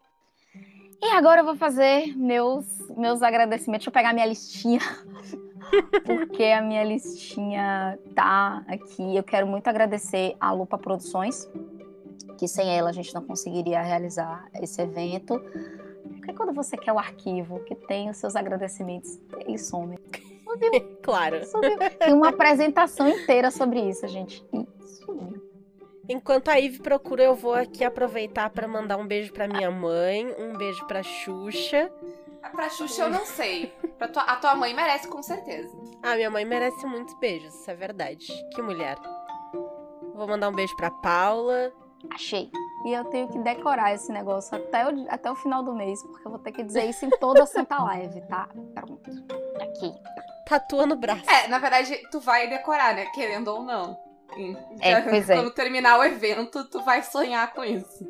[1.01, 2.65] E agora eu vou fazer meus,
[2.97, 3.85] meus agradecimentos.
[3.85, 4.81] Deixa eu pegar minha listinha
[6.05, 9.15] porque a minha listinha tá aqui.
[9.15, 11.49] Eu quero muito agradecer a Lupa Produções,
[12.37, 15.39] que sem ela a gente não conseguiria realizar esse evento.
[16.17, 19.97] Porque quando você quer o arquivo que tem os seus agradecimentos, ele some.
[20.43, 20.97] Sumiu.
[21.01, 21.45] claro.
[21.45, 21.77] Sumiu.
[21.99, 24.43] Tem uma apresentação inteira sobre isso, gente.
[24.53, 25.49] E sumiu.
[26.07, 30.25] Enquanto a Ive procura, eu vou aqui aproveitar para mandar um beijo para minha mãe,
[30.39, 31.91] um beijo para Xuxa
[32.51, 33.67] Pra Xuxa eu não sei.
[33.97, 35.69] Pra tua, a tua mãe merece com certeza.
[36.01, 38.27] Ah, minha mãe merece muitos beijos, isso é verdade.
[38.53, 38.97] Que mulher.
[40.15, 41.71] Vou mandar um beijo pra Paula.
[42.13, 42.49] Achei.
[42.85, 46.25] E eu tenho que decorar esse negócio até o, até o final do mês, porque
[46.25, 48.47] eu vou ter que dizer isso em toda a Santa Live, tá?
[48.73, 49.09] Pronto.
[49.61, 49.93] Aqui.
[50.45, 51.29] Tatua no braço.
[51.29, 53.05] É, na verdade, tu vai decorar, né?
[53.13, 53.97] Querendo ou não.
[54.79, 55.35] É, pois é.
[55.35, 58.07] Quando terminar o evento, tu vai sonhar com isso.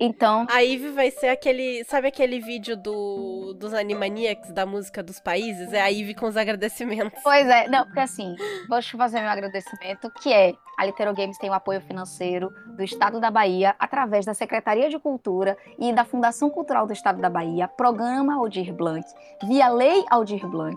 [0.00, 0.46] Então.
[0.50, 1.84] A Eve vai ser aquele.
[1.84, 5.72] Sabe aquele vídeo do, dos Animaniacs da música dos países?
[5.72, 7.20] É a Eve com os agradecimentos.
[7.22, 8.34] Pois é, não, porque assim,
[8.68, 13.18] vou fazer meu agradecimento, que é a Litero Games tem o apoio financeiro do Estado
[13.18, 17.66] da Bahia, através da Secretaria de Cultura e da Fundação Cultural do Estado da Bahia,
[17.66, 19.06] Programa Aldir Blanc,
[19.44, 20.76] via Lei Aldir Blanc,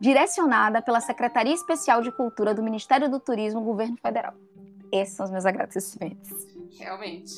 [0.00, 4.32] direcionada pela Secretaria Especial de Cultura do Ministério do Turismo, Governo Federal.
[4.90, 6.30] Esses são os meus agradecimentos.
[6.78, 7.34] Realmente.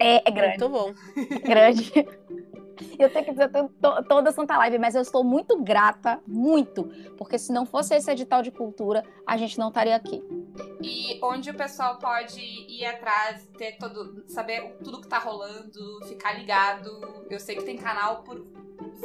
[0.00, 0.58] É, é grande.
[0.58, 0.94] Muito bom.
[1.44, 1.92] grande.
[2.98, 6.84] Eu tenho que dizer to- to- toda Santa Live, mas eu estou muito grata, muito,
[7.18, 10.22] porque se não fosse esse edital de cultura, a gente não estaria aqui.
[10.82, 16.32] E onde o pessoal pode ir atrás, ter todo, saber tudo que tá rolando, ficar
[16.38, 16.88] ligado.
[17.28, 18.42] Eu sei que tem canal por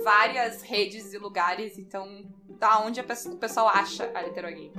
[0.06, 2.24] várias redes e lugares, então
[2.58, 4.72] da onde a pesso- o pessoal acha a Literogames?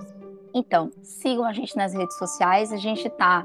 [0.55, 2.73] Então, sigam a gente nas redes sociais.
[2.73, 3.45] A gente tá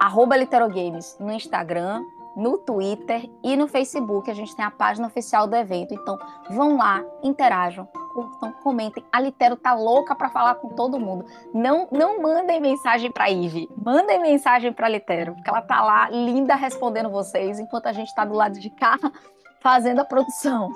[0.00, 2.02] arroba Literogames no Instagram,
[2.36, 4.30] no Twitter e no Facebook.
[4.30, 5.94] A gente tem a página oficial do evento.
[5.94, 6.18] Então,
[6.50, 9.02] vão lá, interajam, curtam, comentem.
[9.10, 11.24] A Litero tá louca pra falar com todo mundo.
[11.54, 16.54] Não, não mandem mensagem pra Ive, mandem mensagem pra Litero, porque ela tá lá linda
[16.54, 18.98] respondendo vocês, enquanto a gente tá do lado de cá
[19.62, 20.70] fazendo a produção.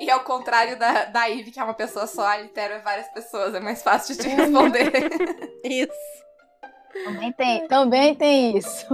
[0.00, 3.08] E ao contrário da, da Ivy, que é uma pessoa só, a Litero é várias
[3.08, 4.92] pessoas, é mais fácil de te responder.
[5.64, 6.24] Isso.
[7.04, 8.86] Também tem, também tem isso.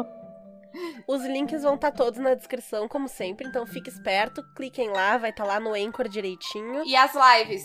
[1.06, 5.30] Os links vão estar todos na descrição, como sempre, então fique esperto, cliquem lá, vai
[5.30, 6.84] estar lá no Anchor direitinho.
[6.86, 7.64] e as lives?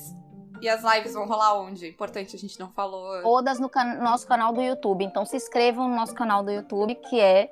[0.62, 1.88] E as lives vão rolar onde?
[1.88, 3.22] Importante, a gente não falou.
[3.22, 5.04] todas no can- nosso canal do YouTube.
[5.06, 7.52] Então se inscrevam no nosso canal do YouTube, que é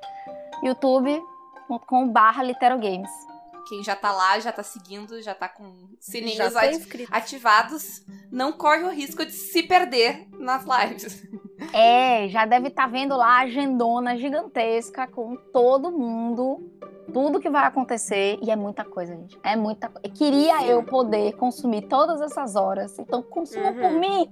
[0.62, 3.10] youtube.com.br literogames.
[3.68, 7.14] Quem já tá lá, já tá seguindo, já tá com sininhos Já tá ati- inscrito.
[7.14, 11.22] ativados, não corre o risco de se perder nas lives.
[11.72, 16.70] É, já deve estar vendo lá a agendona gigantesca com todo mundo,
[17.12, 18.38] tudo que vai acontecer.
[18.42, 19.38] E é muita coisa, gente.
[19.42, 20.08] É muita coisa.
[20.08, 22.98] Queria eu poder consumir todas essas horas.
[22.98, 23.80] Então consuma Uhum.
[23.80, 24.30] por mim.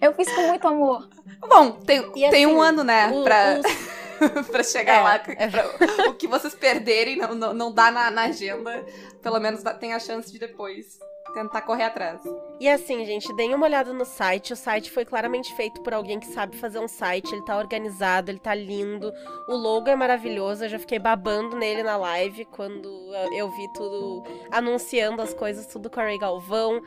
[0.00, 1.08] Eu fiz com muito amor.
[1.48, 5.14] Bom, tem, E tem um assim, ano, né, O- pra, os- pra chegar É, lá.
[5.16, 8.84] é pra- o que vocês perderem não, não, não dá na, na agenda,
[9.20, 11.00] pelo menos dá- tem a chance de depois
[11.32, 12.20] tentar correr atrás.
[12.60, 14.52] E assim, gente, deem uma olhada no site.
[14.52, 17.32] O site foi claramente feito por alguém que sabe fazer um site.
[17.32, 19.12] Ele tá organizado, ele tá lindo.
[19.48, 20.64] O logo é maravilhoso.
[20.64, 22.88] Eu já fiquei babando nele na live quando
[23.34, 26.80] eu vi tudo anunciando as coisas, tudo com a Ray Galvão.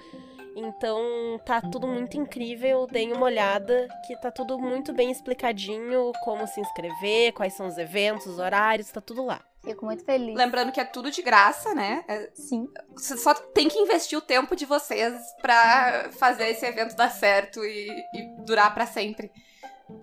[0.55, 2.87] Então tá tudo muito incrível.
[2.87, 6.11] Deem uma olhada, que tá tudo muito bem explicadinho.
[6.23, 9.41] Como se inscrever, quais são os eventos, os horários, tá tudo lá.
[9.63, 10.35] Fico muito feliz.
[10.35, 12.05] Lembrando que é tudo de graça, né?
[12.07, 12.69] É- Sim.
[12.95, 17.65] Você só tem que investir o tempo de vocês pra fazer esse evento dar certo
[17.65, 19.31] e, e durar pra sempre.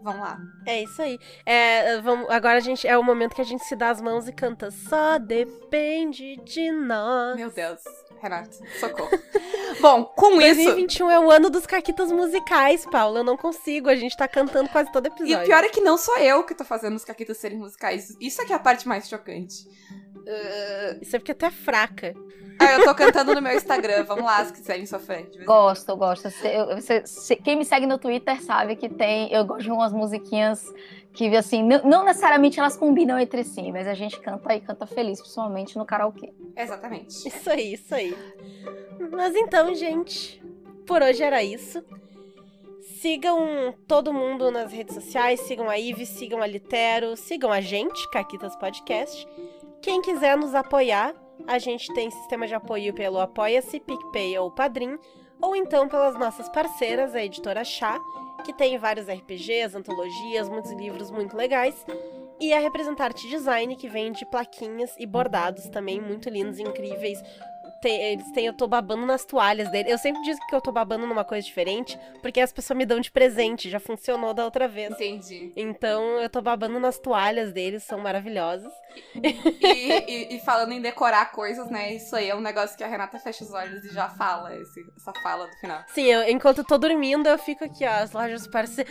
[0.02, 0.38] Vamos lá.
[0.66, 1.18] É isso aí.
[1.46, 4.28] É, vamos, agora a gente é o momento que a gente se dá as mãos
[4.28, 4.70] e canta.
[4.70, 7.36] Só depende de nós.
[7.36, 7.80] Meu Deus,
[8.22, 9.10] Renato, socorro.
[9.80, 10.62] Bom, com isso.
[10.62, 13.20] 2021 é o ano dos caquitas musicais, Paula.
[13.20, 13.88] Eu não consigo.
[13.88, 15.40] A gente tá cantando quase todo E episódio.
[15.42, 18.16] o pior é que não sou eu que tô fazendo os caquitas serem musicais.
[18.20, 19.66] Isso é que é a parte mais chocante.
[20.28, 22.14] Ah, Isso é porque tu é fraca.
[22.68, 24.04] Ah, eu tô cantando no meu Instagram.
[24.04, 24.92] Vamos lá, se quiserem vez
[25.36, 26.28] em Gosto, gosto.
[26.46, 29.32] Eu- se- quem me segue no Twitter sabe que tem.
[29.32, 30.64] Eu gosto de umas musiquinhas
[31.12, 34.86] que, assim, não, não necessariamente elas combinam entre si, mas a gente canta e canta
[34.86, 36.32] feliz, principalmente no karaokê.
[36.56, 37.28] Exatamente.
[37.28, 38.16] Isso aí, isso aí.
[39.10, 40.42] Mas então, gente,
[40.86, 41.84] por hoje era isso.
[43.00, 48.08] Sigam todo mundo nas redes sociais, sigam a Ive, sigam a Litero, sigam a gente,
[48.10, 49.26] Caquitas Podcast.
[49.80, 51.12] Quem quiser nos apoiar,
[51.46, 54.98] a gente tem sistema de apoio pelo Apoia-se, PicPay ou Padrim,
[55.40, 57.98] ou então pelas nossas parceiras, a editora Chá,
[58.44, 61.84] que tem vários RPGs, antologias, muitos livros muito legais.
[62.40, 67.22] E a Representarte Design, que vende plaquinhas e bordados também muito lindos e incríveis.
[67.82, 69.90] Tem- eles têm, eu tô babando nas toalhas dele.
[69.92, 73.00] Eu sempre digo que eu tô babando numa coisa diferente, porque as pessoas me dão
[73.00, 74.92] de presente, já funcionou da outra vez.
[74.92, 75.52] Entendi.
[75.56, 78.72] Então eu tô babando nas toalhas deles, são maravilhosas.
[79.16, 81.92] E, e- e falando em decorar coisas, né?
[81.94, 84.84] Isso aí é um negócio que a Renata fecha os olhos e já fala, esse-
[84.96, 85.82] essa fala do final.
[85.88, 88.84] Sim, eu- enquanto eu tô dormindo, eu fico aqui, ó, as lojas parecem.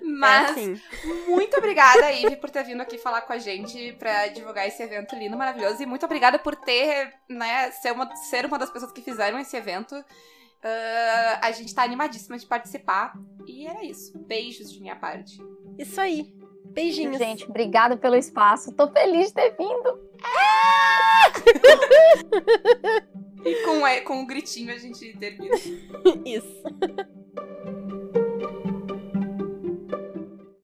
[0.00, 0.80] Mas, É assim.
[1.26, 5.14] muito obrigada, Ive, por ter vindo aqui falar com a gente pra divulgar esse evento
[5.16, 5.82] lindo, maravilhoso.
[5.82, 7.12] E muito obrigada por ter,
[7.42, 9.94] né, ser uma, ser uma das pessoas que fizeram esse evento.
[10.62, 13.14] Ah, a gente tá animadíssima de participar.
[13.46, 14.16] E era isso.
[14.18, 15.38] Beijos de minha parte.
[15.78, 16.32] Isso aí.
[16.66, 17.18] Beijinhos.
[17.18, 18.72] Gente, obrigada pelo espaço.
[18.72, 20.00] Tô feliz de ter vindo.
[23.44, 25.54] E com, é, com o gritinho a gente termina.
[26.24, 26.62] Isso.